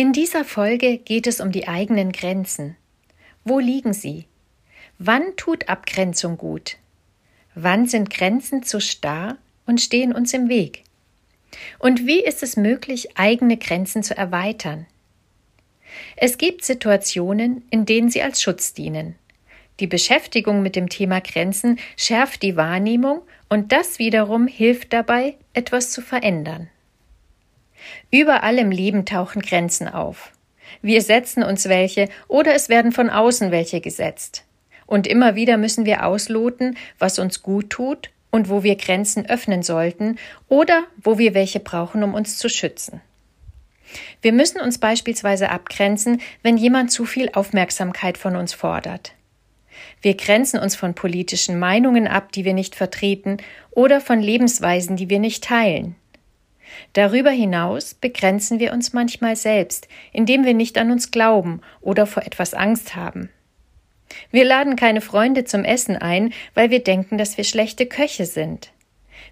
In 0.00 0.14
dieser 0.14 0.46
Folge 0.46 0.96
geht 0.96 1.26
es 1.26 1.42
um 1.42 1.52
die 1.52 1.68
eigenen 1.68 2.10
Grenzen. 2.10 2.74
Wo 3.44 3.58
liegen 3.58 3.92
sie? 3.92 4.24
Wann 4.98 5.36
tut 5.36 5.68
Abgrenzung 5.68 6.38
gut? 6.38 6.78
Wann 7.54 7.86
sind 7.86 8.08
Grenzen 8.08 8.62
zu 8.62 8.80
starr 8.80 9.36
und 9.66 9.78
stehen 9.78 10.14
uns 10.14 10.32
im 10.32 10.48
Weg? 10.48 10.84
Und 11.78 12.06
wie 12.06 12.20
ist 12.24 12.42
es 12.42 12.56
möglich, 12.56 13.18
eigene 13.18 13.58
Grenzen 13.58 14.02
zu 14.02 14.16
erweitern? 14.16 14.86
Es 16.16 16.38
gibt 16.38 16.64
Situationen, 16.64 17.62
in 17.70 17.84
denen 17.84 18.08
sie 18.08 18.22
als 18.22 18.40
Schutz 18.40 18.72
dienen. 18.72 19.16
Die 19.80 19.86
Beschäftigung 19.86 20.62
mit 20.62 20.76
dem 20.76 20.88
Thema 20.88 21.20
Grenzen 21.20 21.78
schärft 21.98 22.42
die 22.42 22.56
Wahrnehmung 22.56 23.20
und 23.50 23.70
das 23.70 23.98
wiederum 23.98 24.46
hilft 24.46 24.94
dabei, 24.94 25.36
etwas 25.52 25.90
zu 25.90 26.00
verändern. 26.00 26.70
Überall 28.10 28.58
im 28.58 28.70
Leben 28.70 29.04
tauchen 29.04 29.42
Grenzen 29.42 29.88
auf. 29.88 30.32
Wir 30.82 31.02
setzen 31.02 31.42
uns 31.42 31.68
welche 31.68 32.08
oder 32.28 32.54
es 32.54 32.68
werden 32.68 32.92
von 32.92 33.10
außen 33.10 33.50
welche 33.50 33.80
gesetzt. 33.80 34.44
Und 34.86 35.06
immer 35.06 35.34
wieder 35.34 35.56
müssen 35.56 35.84
wir 35.84 36.06
ausloten, 36.06 36.76
was 36.98 37.18
uns 37.18 37.42
gut 37.42 37.70
tut 37.70 38.10
und 38.30 38.48
wo 38.48 38.62
wir 38.62 38.76
Grenzen 38.76 39.28
öffnen 39.28 39.62
sollten 39.62 40.18
oder 40.48 40.84
wo 41.02 41.18
wir 41.18 41.34
welche 41.34 41.60
brauchen, 41.60 42.02
um 42.02 42.14
uns 42.14 42.36
zu 42.38 42.48
schützen. 42.48 43.00
Wir 44.22 44.32
müssen 44.32 44.60
uns 44.60 44.78
beispielsweise 44.78 45.50
abgrenzen, 45.50 46.20
wenn 46.42 46.56
jemand 46.56 46.92
zu 46.92 47.04
viel 47.04 47.30
Aufmerksamkeit 47.32 48.18
von 48.18 48.36
uns 48.36 48.52
fordert. 48.52 49.12
Wir 50.02 50.16
grenzen 50.16 50.60
uns 50.60 50.76
von 50.76 50.94
politischen 50.94 51.58
Meinungen 51.58 52.06
ab, 52.06 52.32
die 52.32 52.44
wir 52.44 52.54
nicht 52.54 52.74
vertreten, 52.74 53.38
oder 53.70 54.00
von 54.00 54.20
Lebensweisen, 54.20 54.96
die 54.96 55.10
wir 55.10 55.18
nicht 55.18 55.44
teilen. 55.44 55.96
Darüber 56.92 57.30
hinaus 57.30 57.94
begrenzen 57.94 58.60
wir 58.60 58.72
uns 58.72 58.92
manchmal 58.92 59.36
selbst, 59.36 59.88
indem 60.12 60.44
wir 60.44 60.54
nicht 60.54 60.78
an 60.78 60.90
uns 60.90 61.10
glauben 61.10 61.60
oder 61.80 62.06
vor 62.06 62.24
etwas 62.24 62.54
Angst 62.54 62.96
haben. 62.96 63.30
Wir 64.30 64.44
laden 64.44 64.76
keine 64.76 65.00
Freunde 65.00 65.44
zum 65.44 65.64
Essen 65.64 65.96
ein, 65.96 66.32
weil 66.54 66.70
wir 66.70 66.82
denken, 66.82 67.18
dass 67.18 67.36
wir 67.36 67.44
schlechte 67.44 67.86
Köche 67.86 68.26
sind. 68.26 68.72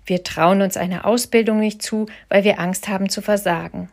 Wir 0.07 0.23
trauen 0.23 0.63
uns 0.63 0.77
eine 0.77 1.05
Ausbildung 1.05 1.59
nicht 1.59 1.83
zu, 1.83 2.07
weil 2.29 2.45
wir 2.45 2.59
Angst 2.59 2.89
haben 2.89 3.09
zu 3.09 3.21
versagen. 3.21 3.91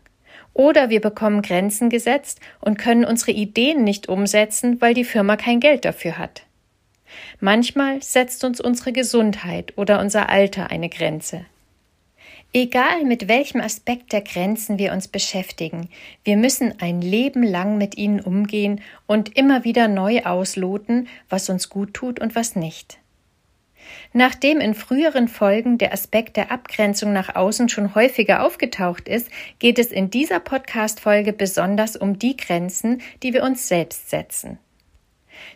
Oder 0.53 0.89
wir 0.89 1.01
bekommen 1.01 1.41
Grenzen 1.41 1.89
gesetzt 1.89 2.39
und 2.61 2.77
können 2.77 3.03
unsere 3.03 3.31
Ideen 3.31 3.83
nicht 3.83 4.07
umsetzen, 4.07 4.79
weil 4.79 4.93
die 4.93 5.03
Firma 5.03 5.35
kein 5.35 5.59
Geld 5.59 5.83
dafür 5.83 6.17
hat. 6.17 6.43
Manchmal 7.39 8.01
setzt 8.01 8.43
uns 8.43 8.61
unsere 8.61 8.93
Gesundheit 8.93 9.73
oder 9.77 9.99
unser 9.99 10.29
Alter 10.29 10.71
eine 10.71 10.89
Grenze. 10.89 11.45
Egal 12.57 13.03
mit 13.03 13.27
welchem 13.27 13.59
Aspekt 13.59 14.13
der 14.13 14.21
Grenzen 14.21 14.77
wir 14.77 14.93
uns 14.93 15.09
beschäftigen, 15.09 15.89
wir 16.23 16.37
müssen 16.37 16.79
ein 16.79 17.01
Leben 17.01 17.43
lang 17.43 17.77
mit 17.77 17.97
ihnen 17.97 18.21
umgehen 18.21 18.79
und 19.07 19.37
immer 19.37 19.65
wieder 19.65 19.89
neu 19.89 20.23
ausloten, 20.23 21.09
was 21.27 21.49
uns 21.49 21.69
gut 21.69 21.93
tut 21.93 22.21
und 22.21 22.33
was 22.33 22.55
nicht. 22.55 22.97
Nachdem 24.13 24.61
in 24.61 24.73
früheren 24.73 25.27
Folgen 25.27 25.77
der 25.77 25.91
Aspekt 25.91 26.37
der 26.37 26.49
Abgrenzung 26.49 27.11
nach 27.11 27.35
außen 27.35 27.67
schon 27.67 27.93
häufiger 27.93 28.41
aufgetaucht 28.41 29.09
ist, 29.09 29.29
geht 29.59 29.77
es 29.77 29.87
in 29.87 30.09
dieser 30.09 30.39
Podcast-Folge 30.39 31.33
besonders 31.33 31.97
um 31.97 32.19
die 32.19 32.37
Grenzen, 32.37 33.01
die 33.21 33.33
wir 33.33 33.43
uns 33.43 33.67
selbst 33.67 34.09
setzen. 34.09 34.59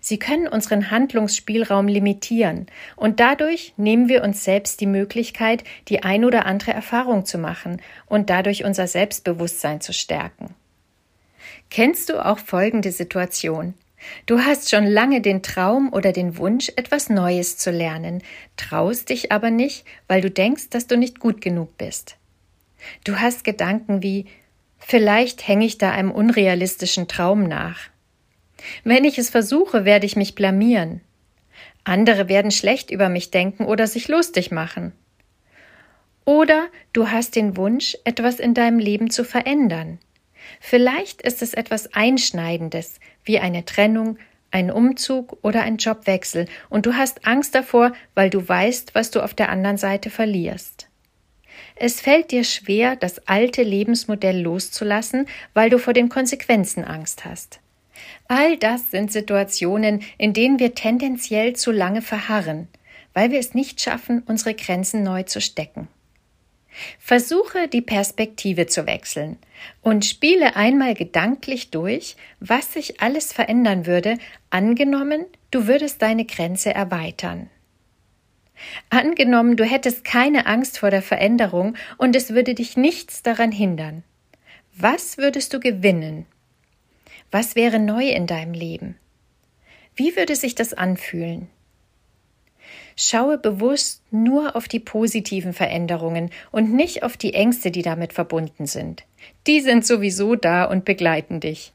Sie 0.02 0.20
können 0.20 0.48
unseren 0.48 0.92
Handlungsspielraum 0.92 1.88
limitieren, 1.88 2.68
und 2.96 3.20
dadurch 3.20 3.74
nehmen 3.78 4.10
wir 4.10 4.24
uns 4.24 4.44
selbst 4.44 4.82
die 4.82 4.86
Möglichkeit, 4.86 5.64
die 5.88 6.04
ein 6.04 6.26
oder 6.26 6.46
andere 6.46 6.72
Erfahrung 6.72 7.26
zu 7.26 7.38
machen 7.38 7.82
und 8.06 8.30
dadurch 8.30 8.64
unser 8.64 8.88
Selbstbewusstsein 8.88 9.82
zu 9.82 9.94
stärken. 9.94 10.56
Kennst 11.70 12.10
du 12.10 12.24
auch 12.26 12.40
folgende 12.40 12.92
Situation? 12.92 13.74
Du 14.26 14.40
hast 14.40 14.70
schon 14.70 14.86
lange 14.86 15.22
den 15.22 15.44
Traum 15.44 15.92
oder 15.92 16.14
den 16.14 16.38
Wunsch, 16.38 16.72
etwas 16.78 17.10
Neues 17.10 17.58
zu 17.58 17.70
lernen, 17.70 18.24
traust 18.56 19.10
dich 19.10 19.32
aber 19.32 19.52
nicht, 19.52 19.86
weil 20.08 20.22
du 20.22 20.32
denkst, 20.32 20.70
dass 20.70 20.88
du 20.88 20.98
nicht 20.98 21.20
gut 21.20 21.42
genug 21.42 21.78
bist. 21.78 22.16
Du 23.04 23.18
hast 23.18 23.44
Gedanken 23.44 24.02
wie 24.02 24.26
Vielleicht 24.80 25.48
hänge 25.48 25.66
ich 25.66 25.78
da 25.78 25.92
einem 25.92 26.12
unrealistischen 26.12 27.08
Traum 27.08 27.44
nach. 27.44 27.90
Wenn 28.84 29.06
ich 29.06 29.18
es 29.18 29.30
versuche, 29.30 29.86
werde 29.86 30.06
ich 30.06 30.16
mich 30.16 30.36
blamieren. 30.36 31.02
Andere 31.84 32.30
werden 32.30 32.52
schlecht 32.52 32.92
über 32.92 33.10
mich 33.10 33.32
denken 33.32 33.66
oder 33.66 33.88
sich 33.88 34.08
lustig 34.08 34.52
machen. 34.52 34.94
Oder 36.26 36.68
du 36.94 37.10
hast 37.10 37.36
den 37.36 37.58
Wunsch, 37.58 37.98
etwas 38.04 38.40
in 38.40 38.54
deinem 38.54 38.80
Leben 38.80 39.10
zu 39.10 39.24
verändern. 39.24 40.00
Vielleicht 40.60 41.22
ist 41.22 41.42
es 41.42 41.54
etwas 41.54 41.94
Einschneidendes, 41.94 43.00
wie 43.24 43.40
eine 43.40 43.66
Trennung, 43.66 44.18
ein 44.52 44.72
Umzug 44.72 45.38
oder 45.42 45.64
ein 45.64 45.78
Jobwechsel, 45.78 46.48
und 46.70 46.86
du 46.86 46.96
hast 46.96 47.26
Angst 47.26 47.56
davor, 47.56 47.94
weil 48.16 48.30
du 48.30 48.48
weißt, 48.48 48.96
was 48.96 49.12
du 49.12 49.24
auf 49.24 49.34
der 49.34 49.50
anderen 49.50 49.78
Seite 49.78 50.10
verlierst. 50.10 50.88
Es 51.76 52.02
fällt 52.02 52.32
dir 52.32 52.44
schwer, 52.44 52.96
das 52.96 53.28
alte 53.28 53.64
Lebensmodell 53.64 54.42
loszulassen, 54.42 55.28
weil 55.54 55.70
du 55.70 55.78
vor 55.78 55.94
den 55.94 56.10
Konsequenzen 56.10 56.84
Angst 56.84 57.26
hast. 57.26 57.60
All 58.28 58.58
das 58.58 58.92
sind 58.92 59.12
Situationen, 59.12 60.02
in 60.18 60.34
denen 60.34 60.60
wir 60.60 60.76
tendenziell 60.76 61.56
zu 61.56 61.72
lange 61.72 62.02
verharren, 62.02 62.68
weil 63.14 63.32
wir 63.32 63.40
es 63.40 63.54
nicht 63.54 63.82
schaffen, 63.82 64.24
unsere 64.26 64.54
Grenzen 64.54 65.04
neu 65.04 65.24
zu 65.24 65.42
stecken. 65.42 65.88
Versuche 67.00 67.68
die 67.68 67.82
Perspektive 67.82 68.68
zu 68.68 68.86
wechseln 68.86 69.38
und 69.82 70.06
spiele 70.06 70.56
einmal 70.56 70.94
gedanklich 70.94 71.72
durch, 71.72 72.16
was 72.40 72.74
sich 72.74 73.02
alles 73.02 73.34
verändern 73.34 73.86
würde, 73.86 74.18
angenommen, 74.50 75.26
du 75.52 75.68
würdest 75.68 76.02
deine 76.02 76.26
Grenze 76.26 76.74
erweitern. 76.74 77.50
Angenommen, 78.90 79.56
du 79.56 79.64
hättest 79.64 80.04
keine 80.04 80.46
Angst 80.46 80.80
vor 80.80 80.92
der 80.92 81.02
Veränderung 81.02 81.76
und 81.98 82.16
es 82.16 82.34
würde 82.34 82.54
dich 82.54 82.78
nichts 82.78 83.24
daran 83.24 83.52
hindern. 83.52 84.04
Was 84.76 85.18
würdest 85.18 85.54
du 85.54 85.60
gewinnen? 85.60 86.26
Was 87.32 87.56
wäre 87.56 87.80
neu 87.80 88.10
in 88.10 88.28
deinem 88.28 88.54
Leben? 88.54 88.98
Wie 89.96 90.16
würde 90.16 90.36
sich 90.36 90.56
das 90.56 90.74
anfühlen? 90.74 91.48
Schaue 92.96 93.38
bewusst 93.38 94.02
nur 94.12 94.56
auf 94.56 94.68
die 94.68 94.80
positiven 94.80 95.54
Veränderungen 95.54 96.32
und 96.52 96.74
nicht 96.74 97.04
auf 97.04 97.18
die 97.18 97.34
Ängste, 97.34 97.72
die 97.72 97.82
damit 97.82 98.14
verbunden 98.14 98.66
sind. 98.66 99.06
Die 99.48 99.62
sind 99.62 99.86
sowieso 99.86 100.36
da 100.36 100.66
und 100.66 100.86
begleiten 100.86 101.40
dich. 101.40 101.72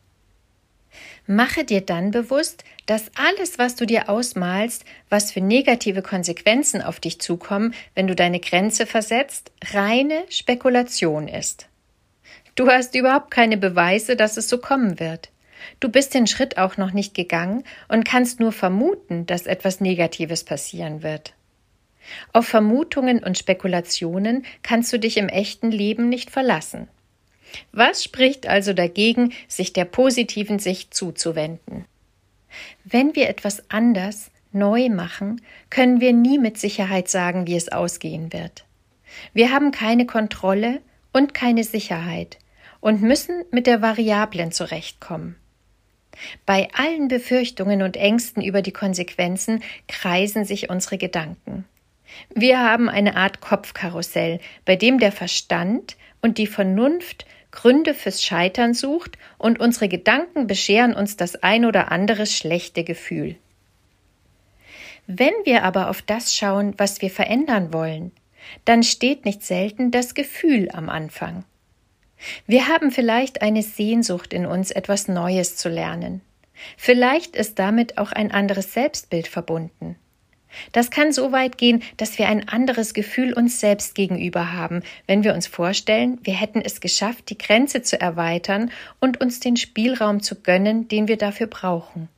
Mache 1.26 1.64
dir 1.64 1.80
dann 1.80 2.10
bewusst, 2.10 2.64
dass 2.86 3.10
alles, 3.14 3.58
was 3.58 3.76
du 3.76 3.86
dir 3.86 4.08
ausmalst, 4.08 4.84
was 5.08 5.32
für 5.32 5.40
negative 5.40 6.02
Konsequenzen 6.02 6.82
auf 6.82 7.00
dich 7.00 7.20
zukommen, 7.20 7.74
wenn 7.94 8.06
du 8.06 8.14
deine 8.14 8.40
Grenze 8.40 8.86
versetzt, 8.86 9.50
reine 9.72 10.24
Spekulation 10.28 11.26
ist. 11.26 11.68
Du 12.54 12.68
hast 12.68 12.94
überhaupt 12.94 13.30
keine 13.30 13.56
Beweise, 13.56 14.16
dass 14.16 14.36
es 14.36 14.48
so 14.48 14.58
kommen 14.58 15.00
wird. 15.00 15.30
Du 15.80 15.88
bist 15.88 16.14
den 16.14 16.26
Schritt 16.26 16.58
auch 16.58 16.76
noch 16.76 16.92
nicht 16.92 17.14
gegangen 17.14 17.64
und 17.88 18.04
kannst 18.04 18.40
nur 18.40 18.52
vermuten, 18.52 19.26
dass 19.26 19.46
etwas 19.46 19.80
Negatives 19.80 20.44
passieren 20.44 21.02
wird. 21.02 21.34
Auf 22.32 22.46
Vermutungen 22.46 23.22
und 23.22 23.38
Spekulationen 23.38 24.44
kannst 24.62 24.92
du 24.92 24.98
dich 24.98 25.16
im 25.16 25.28
echten 25.28 25.70
Leben 25.70 26.08
nicht 26.08 26.30
verlassen. 26.30 26.88
Was 27.72 28.02
spricht 28.02 28.46
also 28.46 28.72
dagegen, 28.72 29.32
sich 29.48 29.72
der 29.72 29.84
positiven 29.84 30.58
Sicht 30.58 30.92
zuzuwenden? 30.92 31.84
Wenn 32.84 33.14
wir 33.14 33.28
etwas 33.28 33.70
anders, 33.70 34.30
neu 34.52 34.88
machen, 34.88 35.40
können 35.70 36.00
wir 36.00 36.12
nie 36.12 36.38
mit 36.38 36.58
Sicherheit 36.58 37.08
sagen, 37.08 37.46
wie 37.46 37.56
es 37.56 37.70
ausgehen 37.70 38.32
wird. 38.32 38.64
Wir 39.32 39.52
haben 39.52 39.70
keine 39.70 40.06
Kontrolle 40.06 40.80
und 41.12 41.34
keine 41.34 41.64
Sicherheit 41.64 42.38
und 42.80 43.02
müssen 43.02 43.44
mit 43.50 43.66
der 43.66 43.82
Variablen 43.82 44.52
zurechtkommen. 44.52 45.36
Bei 46.46 46.68
allen 46.74 47.08
Befürchtungen 47.08 47.82
und 47.82 47.96
Ängsten 47.96 48.42
über 48.42 48.62
die 48.62 48.72
Konsequenzen 48.72 49.62
kreisen 49.88 50.44
sich 50.44 50.70
unsere 50.70 50.98
Gedanken. 50.98 51.64
Wir 52.34 52.60
haben 52.60 52.88
eine 52.88 53.16
Art 53.16 53.40
Kopfkarussell, 53.40 54.40
bei 54.64 54.76
dem 54.76 54.98
der 54.98 55.12
Verstand 55.12 55.96
und 56.20 56.38
die 56.38 56.46
Vernunft 56.46 57.26
Gründe 57.50 57.94
fürs 57.94 58.22
Scheitern 58.22 58.74
sucht 58.74 59.16
und 59.38 59.60
unsere 59.60 59.88
Gedanken 59.88 60.46
bescheren 60.46 60.92
uns 60.94 61.16
das 61.16 61.36
ein 61.36 61.64
oder 61.64 61.92
andere 61.92 62.26
schlechte 62.26 62.82
Gefühl. 62.82 63.36
Wenn 65.06 65.34
wir 65.44 65.62
aber 65.62 65.88
auf 65.88 66.02
das 66.02 66.34
schauen, 66.34 66.74
was 66.78 67.00
wir 67.00 67.10
verändern 67.10 67.72
wollen, 67.72 68.10
dann 68.64 68.82
steht 68.82 69.24
nicht 69.24 69.42
selten 69.42 69.90
das 69.90 70.14
Gefühl 70.14 70.68
am 70.72 70.88
Anfang. 70.88 71.44
Wir 72.46 72.68
haben 72.68 72.90
vielleicht 72.90 73.42
eine 73.42 73.62
Sehnsucht 73.62 74.32
in 74.32 74.46
uns, 74.46 74.70
etwas 74.70 75.08
Neues 75.08 75.56
zu 75.56 75.68
lernen. 75.68 76.20
Vielleicht 76.76 77.36
ist 77.36 77.58
damit 77.58 77.98
auch 77.98 78.12
ein 78.12 78.30
anderes 78.30 78.72
Selbstbild 78.72 79.28
verbunden. 79.28 79.96
Das 80.72 80.90
kann 80.90 81.12
so 81.12 81.32
weit 81.32 81.58
gehen, 81.58 81.82
dass 81.96 82.18
wir 82.18 82.28
ein 82.28 82.48
anderes 82.48 82.94
Gefühl 82.94 83.32
uns 83.32 83.58
selbst 83.58 83.94
gegenüber 83.94 84.52
haben, 84.52 84.82
wenn 85.06 85.24
wir 85.24 85.34
uns 85.34 85.48
vorstellen, 85.48 86.18
wir 86.22 86.34
hätten 86.34 86.60
es 86.60 86.80
geschafft, 86.80 87.28
die 87.30 87.38
Grenze 87.38 87.82
zu 87.82 88.00
erweitern 88.00 88.70
und 89.00 89.20
uns 89.20 89.40
den 89.40 89.56
Spielraum 89.56 90.22
zu 90.22 90.36
gönnen, 90.36 90.86
den 90.86 91.08
wir 91.08 91.16
dafür 91.16 91.48
brauchen. 91.48 92.08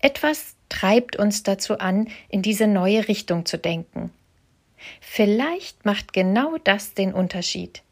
Etwas 0.00 0.56
treibt 0.68 1.16
uns 1.16 1.42
dazu 1.42 1.78
an, 1.78 2.08
in 2.28 2.42
diese 2.42 2.66
neue 2.66 3.08
Richtung 3.08 3.44
zu 3.44 3.58
denken. 3.58 4.10
Vielleicht 5.00 5.84
macht 5.84 6.12
genau 6.12 6.56
das 6.64 6.94
den 6.94 7.12
Unterschied. 7.12 7.82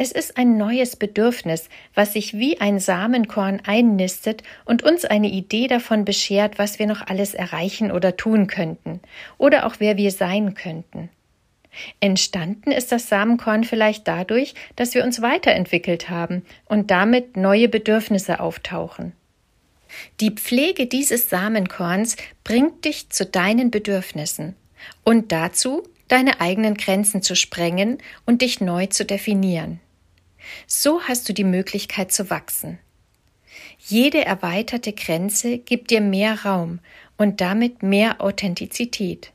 Es 0.00 0.12
ist 0.12 0.38
ein 0.38 0.56
neues 0.56 0.94
Bedürfnis, 0.94 1.68
was 1.92 2.12
sich 2.12 2.38
wie 2.38 2.60
ein 2.60 2.78
Samenkorn 2.78 3.60
einnistet 3.66 4.44
und 4.64 4.84
uns 4.84 5.04
eine 5.04 5.28
Idee 5.28 5.66
davon 5.66 6.04
beschert, 6.04 6.56
was 6.56 6.78
wir 6.78 6.86
noch 6.86 7.04
alles 7.08 7.34
erreichen 7.34 7.90
oder 7.90 8.16
tun 8.16 8.46
könnten, 8.46 9.00
oder 9.38 9.66
auch 9.66 9.74
wer 9.80 9.96
wir 9.96 10.12
sein 10.12 10.54
könnten. 10.54 11.10
Entstanden 11.98 12.70
ist 12.70 12.92
das 12.92 13.08
Samenkorn 13.08 13.64
vielleicht 13.64 14.06
dadurch, 14.06 14.54
dass 14.76 14.94
wir 14.94 15.02
uns 15.02 15.20
weiterentwickelt 15.20 16.08
haben 16.08 16.44
und 16.66 16.92
damit 16.92 17.36
neue 17.36 17.68
Bedürfnisse 17.68 18.38
auftauchen. 18.38 19.12
Die 20.20 20.30
Pflege 20.30 20.86
dieses 20.86 21.28
Samenkorns 21.28 22.16
bringt 22.44 22.84
dich 22.84 23.10
zu 23.10 23.26
deinen 23.26 23.72
Bedürfnissen 23.72 24.54
und 25.02 25.32
dazu, 25.32 25.82
deine 26.06 26.40
eigenen 26.40 26.74
Grenzen 26.74 27.20
zu 27.20 27.34
sprengen 27.34 27.98
und 28.26 28.42
dich 28.42 28.60
neu 28.60 28.86
zu 28.86 29.04
definieren. 29.04 29.80
So 30.66 31.02
hast 31.02 31.28
du 31.28 31.32
die 31.32 31.44
Möglichkeit 31.44 32.12
zu 32.12 32.30
wachsen. 32.30 32.78
Jede 33.78 34.24
erweiterte 34.24 34.92
Grenze 34.92 35.58
gibt 35.58 35.90
dir 35.90 36.00
mehr 36.00 36.44
Raum 36.44 36.80
und 37.16 37.40
damit 37.40 37.82
mehr 37.82 38.20
Authentizität. 38.20 39.32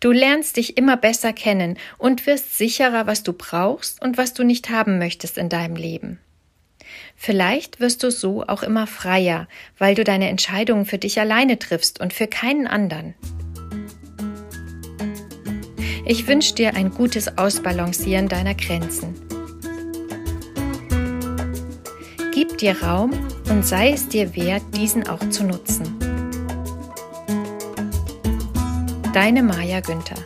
Du 0.00 0.12
lernst 0.12 0.56
dich 0.56 0.76
immer 0.76 0.96
besser 0.96 1.32
kennen 1.32 1.76
und 1.98 2.26
wirst 2.26 2.56
sicherer, 2.56 3.06
was 3.06 3.22
du 3.22 3.32
brauchst 3.32 4.02
und 4.02 4.16
was 4.16 4.34
du 4.34 4.44
nicht 4.44 4.70
haben 4.70 4.98
möchtest 4.98 5.38
in 5.38 5.48
deinem 5.48 5.76
Leben. 5.76 6.18
Vielleicht 7.16 7.80
wirst 7.80 8.02
du 8.02 8.10
so 8.10 8.44
auch 8.46 8.62
immer 8.62 8.86
freier, 8.86 9.48
weil 9.76 9.94
du 9.94 10.04
deine 10.04 10.28
Entscheidungen 10.28 10.86
für 10.86 10.98
dich 10.98 11.20
alleine 11.20 11.58
triffst 11.58 12.00
und 12.00 12.12
für 12.12 12.26
keinen 12.26 12.66
anderen. 12.66 13.14
Ich 16.06 16.26
wünsche 16.26 16.54
dir 16.54 16.74
ein 16.74 16.90
gutes 16.90 17.36
Ausbalancieren 17.36 18.28
deiner 18.28 18.54
Grenzen. 18.54 19.27
Dir 22.58 22.82
Raum 22.82 23.12
und 23.48 23.64
sei 23.64 23.92
es 23.92 24.08
dir 24.08 24.34
wert, 24.36 24.62
diesen 24.76 25.08
auch 25.08 25.20
zu 25.30 25.44
nutzen. 25.44 25.98
Deine 29.12 29.42
Maja 29.42 29.80
Günther 29.80 30.18